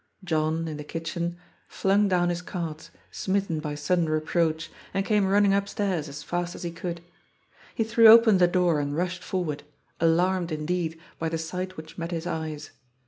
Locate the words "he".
6.63-6.71, 7.75-7.83